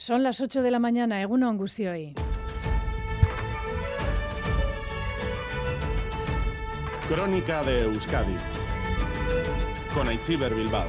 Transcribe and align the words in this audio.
Son 0.00 0.22
las 0.22 0.40
8 0.40 0.62
de 0.62 0.70
la 0.70 0.78
mañana, 0.78 1.20
Eguno 1.20 1.48
Angustioi. 1.48 2.14
Crónica 7.08 7.64
de 7.64 7.82
Euskadi 7.82 8.36
con 9.92 10.06
Aichiber 10.06 10.54
Bilbao. 10.54 10.86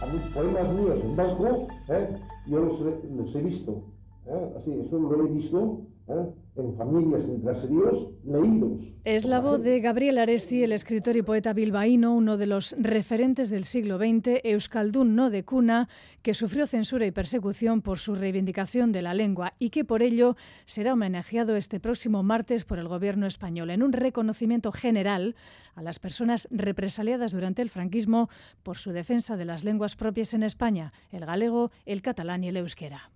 A 0.00 0.06
mis 0.06 0.22
poemas 0.34 0.68
míos 0.70 0.98
en 1.04 1.14
vasco, 1.14 1.68
¿eh? 1.88 2.08
yo 2.46 2.58
los 2.58 2.80
he, 2.80 3.08
los 3.14 3.36
he 3.36 3.42
visto. 3.42 3.84
¿eh? 4.26 4.54
Así, 4.58 4.72
eso 4.84 4.98
lo 4.98 5.24
he 5.24 5.28
visto 5.28 5.86
¿eh? 6.08 6.34
en 6.56 6.76
familias, 6.76 7.24
en 7.24 7.40
caseríos, 7.42 8.08
leídos. 8.24 8.80
Es 9.04 9.24
la 9.24 9.40
voz 9.40 9.62
de 9.62 9.80
Gabriel 9.80 10.18
Aresti, 10.18 10.62
el 10.62 10.72
escritor 10.72 11.16
y 11.16 11.22
poeta 11.22 11.52
bilbaíno, 11.52 12.14
uno 12.14 12.36
de 12.36 12.46
los 12.46 12.74
referentes 12.78 13.50
del 13.50 13.64
siglo 13.64 13.98
XX, 13.98 14.40
Euskaldun 14.42 15.14
no 15.14 15.30
de 15.30 15.44
cuna, 15.44 15.88
que 16.22 16.34
sufrió 16.34 16.66
censura 16.66 17.06
y 17.06 17.10
persecución 17.10 17.82
por 17.82 17.98
su 17.98 18.14
reivindicación 18.14 18.90
de 18.92 19.02
la 19.02 19.14
lengua 19.14 19.54
y 19.58 19.70
que 19.70 19.84
por 19.84 20.02
ello 20.02 20.36
será 20.64 20.94
homenajeado 20.94 21.56
este 21.56 21.78
próximo 21.78 22.22
martes 22.22 22.64
por 22.64 22.78
el 22.78 22.88
gobierno 22.88 23.26
español 23.26 23.70
en 23.70 23.82
un 23.82 23.92
reconocimiento 23.92 24.72
general 24.72 25.36
a 25.74 25.82
las 25.82 25.98
personas 25.98 26.48
represaliadas 26.50 27.32
durante 27.32 27.62
el 27.62 27.70
franquismo 27.70 28.30
por 28.62 28.78
su 28.78 28.92
defensa 28.92 29.36
de 29.36 29.44
las 29.44 29.62
lenguas 29.62 29.94
propias 29.94 30.34
en 30.34 30.42
España, 30.42 30.92
el 31.10 31.26
galego, 31.26 31.70
el 31.84 32.02
catalán 32.02 32.44
y 32.44 32.48
el 32.48 32.56
euskera. 32.56 33.10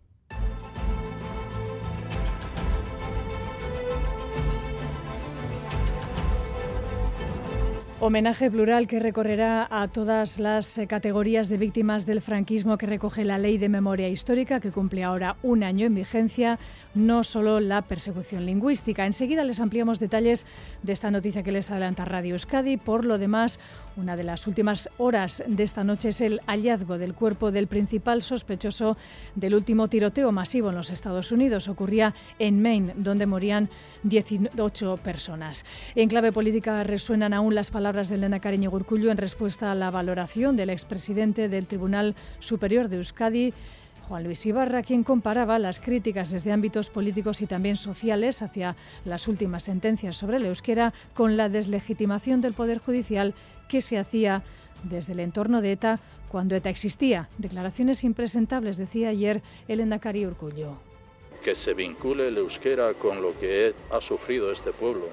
Homenaje 8.03 8.51
plural 8.51 8.87
que 8.87 8.99
recorrerá 8.99 9.69
a 9.71 9.87
todas 9.87 10.39
las 10.39 10.79
eh, 10.79 10.87
categorías 10.87 11.51
de 11.51 11.59
víctimas 11.59 12.07
del 12.07 12.23
franquismo 12.23 12.79
que 12.79 12.87
recoge 12.87 13.27
la 13.27 13.37
Ley 13.37 13.59
de 13.59 13.69
Memoria 13.69 14.09
Histórica, 14.09 14.59
que 14.59 14.71
cumple 14.71 15.05
ahora 15.05 15.37
un 15.43 15.63
año 15.63 15.87
en 15.87 15.95
vigencia, 15.95 16.59
no 16.95 17.25
solo 17.25 17.61
la 17.61 17.83
persecución 17.83 18.47
lingüística. 18.47 19.05
Enseguida 19.05 19.45
les 19.45 19.61
ampliamos 19.61 20.01
detalles 20.01 20.47
de 20.83 20.95
esta 20.95 21.11
noticia 21.11 21.43
que 21.43 21.53
les 21.53 21.71
adelanta 21.71 22.07
Radio 22.07 22.37
Euskadi. 22.37 22.79
Por 22.79 23.05
lo 23.05 23.19
demás, 23.19 23.61
una 23.97 24.17
de 24.17 24.25
las 24.25 24.47
últimas 24.47 24.89
horas 24.97 25.45
de 25.47 25.63
esta 25.63 25.85
noche 25.85 26.09
es 26.09 26.23
el 26.23 26.41
hallazgo 26.47 26.97
del 26.97 27.13
cuerpo 27.13 27.53
del 27.53 27.67
principal 27.67 28.23
sospechoso 28.23 28.97
del 29.35 29.55
último 29.55 29.89
tiroteo 29.89 30.33
masivo 30.33 30.71
en 30.71 30.77
los 30.77 30.89
Estados 30.89 31.33
Unidos. 31.33 31.69
Ocurría 31.69 32.15
en 32.39 32.63
Maine, 32.63 32.95
donde 32.97 33.27
morían 33.27 33.69
18 34.05 34.97
personas. 35.05 35.67
En 35.95 36.09
clave 36.09 36.33
política 36.33 36.83
resuenan 36.83 37.35
aún 37.35 37.55
las 37.55 37.71
palabras 37.71 37.90
palabras 37.91 38.09
de 38.09 38.15
Elena 38.15 38.39
Cariño 38.39 38.71
Gurcullo 38.71 39.11
en 39.11 39.17
respuesta 39.17 39.73
a 39.73 39.75
la 39.75 39.91
valoración 39.91 40.55
del 40.55 40.71
expresidente 40.71 41.49
del 41.49 41.67
Tribunal 41.67 42.15
Superior 42.39 42.89
de 42.89 42.99
Euskadi, 42.99 43.53
Juan 44.07 44.23
Luis 44.23 44.47
Ibarra, 44.47 44.85
quien 44.85 45.03
comparaba 45.03 45.59
las 45.59 45.81
críticas 45.81 46.31
desde 46.31 46.53
ámbitos 46.53 46.89
políticos 46.89 47.43
y 47.43 47.49
también 47.49 47.75
sociales 47.75 48.43
hacia 48.43 48.77
las 49.05 49.27
últimas 49.27 49.65
sentencias 49.65 50.17
sobre 50.17 50.37
el 50.37 50.47
euskera 50.47 50.95
con 51.15 51.37
la 51.37 51.49
deslegitimación 51.49 52.41
del 52.41 52.53
Poder 52.53 52.79
Judicial 52.79 53.35
que 53.69 53.81
se 53.81 53.99
hacía 53.99 54.45
desde 54.85 55.15
el 55.15 55.19
entorno 55.19 55.61
de 55.61 55.73
ETA 55.73 55.99
cuando 56.29 56.55
ETA 56.55 56.71
existía. 56.71 57.29
Declaraciones 57.39 58.05
impresentables, 58.05 58.77
decía 58.77 59.09
ayer 59.09 59.43
Elena 59.67 59.99
Cari 59.99 60.27
Urcullo. 60.27 60.77
Que 61.43 61.57
se 61.57 61.75
vincule 61.75 62.29
el 62.29 62.39
euskera 62.39 62.95
con 62.95 63.21
lo 63.21 63.37
que 63.37 63.75
ha 63.91 64.01
sufrido 64.01 64.53
este 64.53 64.71
pueblo, 64.71 65.09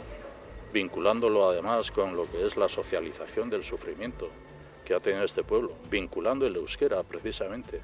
vinculándolo 0.73 1.49
además 1.49 1.91
con 1.91 2.15
lo 2.15 2.29
que 2.29 2.45
es 2.45 2.57
la 2.57 2.67
socialización 2.67 3.49
del 3.49 3.63
sufrimiento 3.63 4.29
que 4.85 4.93
ha 4.93 4.99
tenido 4.99 5.23
este 5.23 5.43
pueblo, 5.43 5.73
vinculando 5.89 6.45
el 6.47 6.55
euskera 6.55 7.03
precisamente, 7.03 7.81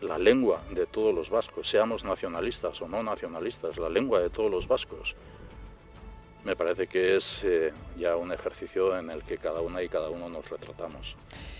la 0.00 0.16
lengua 0.16 0.62
de 0.70 0.86
todos 0.86 1.12
los 1.12 1.28
vascos, 1.28 1.68
seamos 1.68 2.04
nacionalistas 2.04 2.80
o 2.82 2.88
no 2.88 3.02
nacionalistas, 3.02 3.78
la 3.78 3.88
lengua 3.88 4.20
de 4.20 4.30
todos 4.30 4.50
los 4.50 4.68
vascos, 4.68 5.16
me 6.48 6.56
parece 6.56 6.86
que 6.86 7.14
es 7.14 7.44
eh, 7.44 7.74
ya 7.98 8.16
un 8.16 8.32
ejercicio 8.32 8.98
en 8.98 9.10
el 9.10 9.22
que 9.22 9.36
cada 9.36 9.60
una 9.60 9.82
y 9.82 9.88
cada 9.90 10.08
uno 10.08 10.30
nos 10.30 10.48
retratamos. 10.48 11.14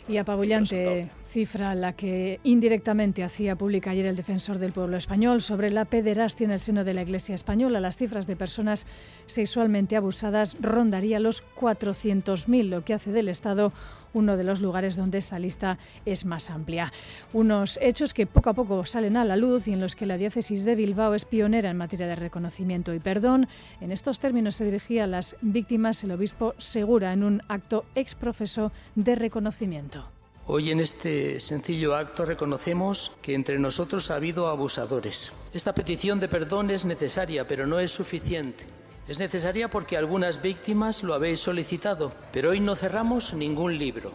Y 0.08 0.16
apabullante 0.16 1.10
cifra 1.22 1.74
la 1.74 1.92
que 1.92 2.40
indirectamente 2.42 3.22
hacía 3.22 3.54
pública 3.54 3.90
ayer 3.90 4.06
el 4.06 4.16
defensor 4.16 4.56
del 4.56 4.72
pueblo 4.72 4.96
español 4.96 5.42
sobre 5.42 5.68
la 5.68 5.84
pederastia 5.84 6.46
en 6.46 6.52
el 6.52 6.58
seno 6.58 6.84
de 6.84 6.94
la 6.94 7.02
Iglesia 7.02 7.34
española. 7.34 7.80
Las 7.80 7.98
cifras 7.98 8.26
de 8.26 8.34
personas 8.34 8.86
sexualmente 9.26 9.94
abusadas 9.94 10.56
rondaría 10.58 11.20
los 11.20 11.44
400.000, 11.56 12.70
lo 12.70 12.82
que 12.82 12.94
hace 12.94 13.12
del 13.12 13.28
Estado 13.28 13.74
uno 14.18 14.36
de 14.36 14.44
los 14.44 14.60
lugares 14.60 14.96
donde 14.96 15.18
esta 15.18 15.38
lista 15.38 15.78
es 16.04 16.24
más 16.24 16.50
amplia. 16.50 16.92
Unos 17.32 17.78
hechos 17.80 18.12
que 18.12 18.26
poco 18.26 18.50
a 18.50 18.54
poco 18.54 18.84
salen 18.84 19.16
a 19.16 19.24
la 19.24 19.36
luz 19.36 19.68
y 19.68 19.72
en 19.72 19.80
los 19.80 19.96
que 19.96 20.06
la 20.06 20.16
diócesis 20.16 20.64
de 20.64 20.74
Bilbao 20.74 21.14
es 21.14 21.24
pionera 21.24 21.70
en 21.70 21.76
materia 21.76 22.06
de 22.06 22.16
reconocimiento 22.16 22.92
y 22.92 22.98
perdón. 22.98 23.48
En 23.80 23.92
estos 23.92 24.18
términos 24.18 24.56
se 24.56 24.64
dirigía 24.64 25.04
a 25.04 25.06
las 25.06 25.36
víctimas 25.40 26.02
el 26.04 26.12
obispo 26.12 26.54
Segura 26.58 27.12
en 27.12 27.22
un 27.22 27.42
acto 27.48 27.84
exprofeso 27.94 28.72
de 28.94 29.14
reconocimiento. 29.14 30.04
Hoy 30.46 30.70
en 30.70 30.80
este 30.80 31.40
sencillo 31.40 31.94
acto 31.94 32.24
reconocemos 32.24 33.12
que 33.20 33.34
entre 33.34 33.58
nosotros 33.58 34.10
ha 34.10 34.16
habido 34.16 34.48
abusadores. 34.48 35.30
Esta 35.52 35.74
petición 35.74 36.20
de 36.20 36.28
perdón 36.28 36.70
es 36.70 36.86
necesaria, 36.86 37.46
pero 37.46 37.66
no 37.66 37.78
es 37.78 37.90
suficiente. 37.90 38.64
Es 39.08 39.18
necesaria 39.18 39.68
porque 39.70 39.96
algunas 39.96 40.42
víctimas 40.42 41.02
lo 41.02 41.14
habéis 41.14 41.40
solicitado, 41.40 42.12
pero 42.30 42.50
hoy 42.50 42.60
no 42.60 42.76
cerramos 42.76 43.32
ningún 43.32 43.78
libro. 43.78 44.12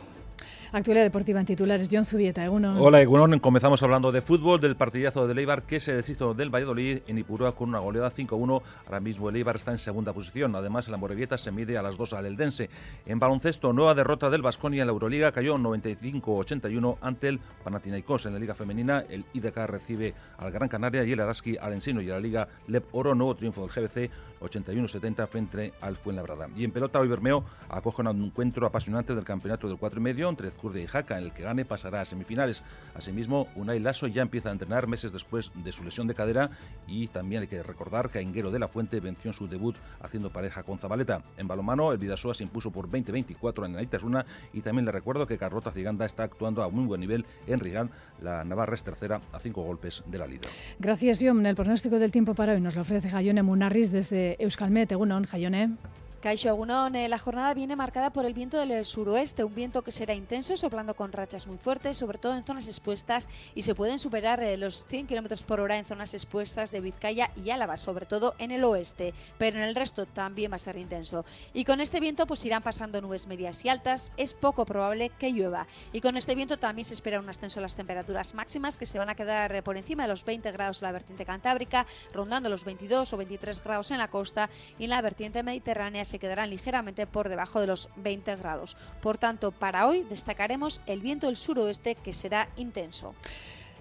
Actualidad 0.75 1.03
deportiva 1.03 1.39
en 1.39 1.45
titulares, 1.45 1.87
John 1.91 2.03
Zubieta, 2.03 2.43
Egunon. 2.43 2.77
Hola, 2.79 2.99
Egunon. 2.99 3.37
Comenzamos 3.37 3.83
hablando 3.83 4.11
de 4.11 4.21
fútbol, 4.21 4.59
del 4.59 4.75
partidazo 4.75 5.27
de 5.27 5.39
Eibar 5.39 5.61
que 5.61 5.79
se 5.79 5.93
deshizo 5.93 6.33
del 6.33 6.49
Valladolid 6.49 7.01
en 7.05 7.19
Ipurúa 7.19 7.53
con 7.53 7.69
una 7.69 7.77
goleada 7.77 8.11
5-1. 8.11 8.63
Ahora 8.87 8.99
mismo 8.99 9.29
el 9.29 9.35
Eibar 9.35 9.57
está 9.57 9.69
en 9.69 9.77
segunda 9.77 10.13
posición. 10.13 10.55
Además, 10.55 10.89
la 10.89 10.97
Morevieta 10.97 11.37
se 11.37 11.51
mide 11.51 11.77
a 11.77 11.83
las 11.83 11.95
dos 11.95 12.13
al 12.13 12.25
Eldense. 12.25 12.71
En 13.05 13.19
baloncesto, 13.19 13.71
nueva 13.71 13.93
derrota 13.93 14.31
del 14.31 14.41
Vasconia 14.41 14.81
en 14.81 14.87
la 14.87 14.93
Euroliga. 14.93 15.31
Cayó 15.31 15.59
95-81 15.59 16.97
ante 17.01 17.27
el 17.27 17.39
Panathinaikos. 17.63 18.25
En 18.25 18.33
la 18.33 18.39
Liga 18.39 18.55
Femenina, 18.55 19.03
el 19.07 19.25
IDK 19.31 19.55
recibe 19.67 20.15
al 20.39 20.51
Gran 20.51 20.69
Canaria 20.69 21.03
y 21.03 21.11
el 21.11 21.19
Araski 21.19 21.55
al 21.55 21.73
Ensino. 21.73 22.01
Y 22.01 22.05
en 22.05 22.13
la 22.13 22.19
Liga 22.19 22.47
Lep 22.65 22.85
Oro, 22.93 23.13
nuevo 23.13 23.35
triunfo 23.35 23.61
del 23.61 23.69
GBC, 23.69 24.09
81-70 24.41 25.27
frente 25.27 25.73
al 25.81 25.97
Fuenlabrada. 25.97 26.49
Y 26.55 26.63
en 26.63 26.71
pelota, 26.71 26.99
hoy 26.99 27.07
Bermeo 27.07 27.43
acoge 27.69 28.01
un 28.01 28.07
encuentro 28.23 28.65
apasionante 28.65 29.13
del 29.13 29.23
campeonato 29.23 29.67
del 29.67 29.77
4 29.77 29.99
y 29.99 30.03
medio 30.03 30.29
entre 30.29 30.47
Zcurde 30.63 30.81
y 30.81 30.87
Jaca, 30.87 31.17
en 31.17 31.25
el 31.25 31.33
que 31.33 31.43
gane 31.43 31.65
pasará 31.65 31.99
a 31.99 32.05
semifinales. 32.05 32.63
Asimismo, 32.95 33.47
Unai 33.57 33.79
Lasso 33.79 34.07
ya 34.07 34.21
empieza 34.21 34.47
a 34.47 34.53
entrenar 34.53 34.87
meses 34.87 35.11
después 35.11 35.51
de 35.53 35.73
su 35.73 35.83
lesión 35.83 36.07
de 36.07 36.15
cadera 36.15 36.51
y 36.87 37.07
también 37.09 37.41
hay 37.41 37.47
que 37.49 37.61
recordar 37.61 38.09
que 38.09 38.19
Ainguero 38.19 38.49
de 38.49 38.59
la 38.59 38.69
Fuente 38.69 39.01
venció 39.01 39.31
en 39.31 39.33
su 39.33 39.49
debut 39.49 39.75
haciendo 40.01 40.31
pareja 40.31 40.63
con 40.63 40.79
Zabaleta. 40.79 41.21
En 41.35 41.49
balomano, 41.49 41.91
el 41.91 41.97
Vidasoa 41.97 42.33
se 42.33 42.43
impuso 42.43 42.71
por 42.71 42.89
20-24 42.89 43.65
en 43.65 43.75
Aitasuna 43.75 44.25
y 44.53 44.61
también 44.61 44.85
le 44.85 44.93
recuerdo 44.93 45.27
que 45.27 45.37
Carlota 45.37 45.71
Ciganda 45.71 46.05
está 46.05 46.23
actuando 46.23 46.63
a 46.63 46.69
muy 46.69 46.85
buen 46.85 47.01
nivel 47.01 47.25
en 47.45 47.59
Rigal. 47.59 47.89
La 48.21 48.45
Navarra 48.45 48.75
es 48.75 48.83
tercera 48.83 49.19
a 49.33 49.39
cinco 49.39 49.63
golpes 49.63 50.01
de 50.07 50.17
la 50.17 50.27
líder. 50.27 50.49
Gracias, 50.79 51.19
John. 51.21 51.45
El 51.45 51.55
pronóstico 51.55 51.99
del 51.99 52.11
tiempo 52.11 52.35
para 52.35 52.53
hoy 52.53 52.61
nos 52.61 52.77
lo 52.77 52.83
ofrece 52.83 53.09
Jayone 53.09 53.43
Munarris 53.43 53.91
desde 53.91 54.41
Euskalmet. 54.41 54.93
Egunon, 54.93 55.25
Jayone. 55.25 55.75
Caixo 56.23 56.47
Agunón, 56.47 56.93
la 56.93 57.17
jornada 57.17 57.53
viene 57.53 57.75
marcada 57.75 58.09
por 58.13 58.25
el 58.25 58.33
viento 58.33 58.57
del 58.57 58.85
suroeste, 58.85 59.43
un 59.43 59.53
viento 59.53 59.81
que 59.81 59.91
será 59.91 60.13
intenso, 60.13 60.55
soplando 60.55 60.93
con 60.93 61.11
rachas 61.11 61.47
muy 61.47 61.57
fuertes, 61.57 61.97
sobre 61.97 62.17
todo 62.17 62.33
en 62.33 62.45
zonas 62.45 62.69
expuestas, 62.69 63.27
y 63.55 63.63
se 63.63 63.75
pueden 63.75 63.99
superar 63.99 64.41
eh, 64.41 64.55
los 64.55 64.85
100 64.85 65.07
km 65.07 65.43
por 65.43 65.59
hora 65.59 65.77
en 65.77 65.83
zonas 65.83 66.13
expuestas 66.13 66.71
de 66.71 66.79
Vizcaya 66.79 67.29
y 67.35 67.49
Álava, 67.49 67.75
sobre 67.75 68.05
todo 68.05 68.35
en 68.39 68.51
el 68.51 68.63
oeste, 68.63 69.13
pero 69.37 69.57
en 69.57 69.63
el 69.63 69.75
resto 69.75 70.05
también 70.05 70.49
va 70.49 70.55
a 70.55 70.59
ser 70.59 70.77
intenso. 70.77 71.25
Y 71.53 71.65
con 71.65 71.81
este 71.81 71.99
viento 71.99 72.25
pues 72.25 72.45
irán 72.45 72.63
pasando 72.63 73.01
nubes 73.01 73.27
medias 73.27 73.65
y 73.65 73.67
altas, 73.67 74.13
es 74.15 74.33
poco 74.33 74.65
probable 74.65 75.09
que 75.19 75.33
llueva. 75.33 75.67
Y 75.91 75.99
con 75.99 76.15
este 76.15 76.35
viento 76.35 76.55
también 76.55 76.85
se 76.85 76.93
espera 76.93 77.19
un 77.19 77.27
ascenso 77.27 77.59
de 77.59 77.63
las 77.63 77.75
temperaturas 77.75 78.33
máximas 78.33 78.77
que 78.77 78.85
se 78.85 78.97
van 78.97 79.09
a 79.09 79.15
quedar 79.15 79.53
eh, 79.53 79.61
por 79.61 79.75
encima 79.75 80.03
de 80.03 80.09
los 80.09 80.23
20 80.23 80.49
grados 80.53 80.81
en 80.81 80.85
la 80.85 80.93
vertiente 80.93 81.25
cantábrica, 81.25 81.85
rondando 82.13 82.47
los 82.47 82.63
22 82.63 83.11
o 83.11 83.17
23 83.17 83.61
grados 83.61 83.91
en 83.91 83.97
la 83.97 84.07
costa 84.07 84.49
y 84.79 84.85
en 84.85 84.91
la 84.91 85.01
vertiente 85.01 85.43
mediterránea 85.43 86.12
se 86.13 86.19
quedarán 86.19 86.51
ligeramente 86.51 87.07
por 87.07 87.27
debajo 87.27 87.59
de 87.59 87.65
los 87.65 87.89
20 87.95 88.35
grados. 88.35 88.77
Por 89.01 89.17
tanto, 89.17 89.51
para 89.51 89.87
hoy 89.87 90.03
destacaremos 90.03 90.79
el 90.85 91.01
viento 91.01 91.25
del 91.25 91.37
suroeste 91.37 91.95
que 91.95 92.13
será 92.13 92.49
intenso. 92.55 93.15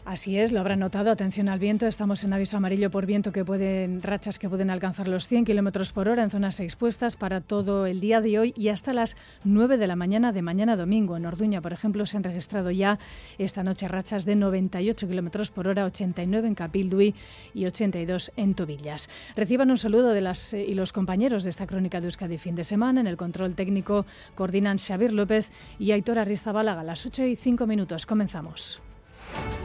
Así 0.05 0.37
es, 0.37 0.51
lo 0.51 0.59
habrán 0.59 0.81
notado. 0.81 1.13
Atención 1.13 1.49
al 1.49 1.61
viento. 1.61 1.87
Estamos 1.87 2.25
en 2.25 2.33
aviso 2.33 2.57
amarillo 2.57 2.91
por 2.91 3.07
viento 3.07 3.31
que 3.31 3.45
pueden, 3.45 4.03
rachas 4.03 4.41
que 4.41 4.49
pueden 4.49 4.69
alcanzar 4.69 5.07
los 5.07 5.29
100 5.29 5.45
kilómetros 5.45 5.93
por 5.93 6.09
hora 6.09 6.25
en 6.25 6.31
zonas 6.31 6.59
expuestas 6.59 7.15
para 7.15 7.41
todo 7.41 7.87
el 7.87 8.01
día 8.01 8.21
de 8.21 8.37
hoy 8.41 8.53
y 8.57 8.69
hasta 8.69 8.93
las 8.93 9.17
9 9.45 9.79
de 9.79 9.87
la 9.87 9.95
mañana 9.95 10.33
de 10.33 10.43
mañana 10.43 10.77
domingo. 10.77 11.17
En 11.17 11.25
Orduña, 11.25 11.61
por 11.61 11.73
ejemplo, 11.73 12.05
se 12.05 12.17
han 12.17 12.25
registrado 12.25 12.73
ya 12.73 12.99
esta 13.39 13.63
noche 13.63 13.87
rachas 13.87 14.25
de 14.25 14.35
98 14.35 15.07
kilómetros 15.07 15.53
por 15.53 15.69
hora, 15.69 15.85
89 15.85 16.49
en 16.49 16.55
Capilduy 16.57 17.15
y 17.55 17.67
82 17.67 18.33
en 18.37 18.55
Tobillas. 18.55 19.09
Reciban 19.37 19.71
un 19.71 19.79
saludo 19.79 20.09
de 20.09 20.21
las 20.21 20.53
eh, 20.53 20.65
y 20.65 20.75
los 20.75 20.93
compañeros 20.93 21.45
de 21.45 21.51
esta 21.51 21.69
crónica 21.69 22.01
de 22.01 22.09
Euskadi 22.09 22.39
fin 22.39 22.57
de 22.57 22.65
semana. 22.65 23.01
En 23.01 23.07
el 23.07 23.17
control 23.17 23.55
técnico 23.55 24.05
coordinan 24.35 24.79
Xavier 24.79 25.13
López 25.13 25.53
y 25.79 25.93
Aitor 25.93 26.19
Arrizabalaga. 26.19 26.83
Las 26.83 27.07
8 27.07 27.25
y 27.25 27.37
5 27.37 27.69
minutos 27.69 28.05
comenzamos. 28.05 28.83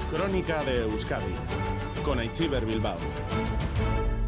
Crónica 0.09 0.63
de 0.63 0.83
Euskadi 0.83 1.33
con 2.03 2.19
Aichiber 2.19 2.65
Bilbao. 2.65 2.97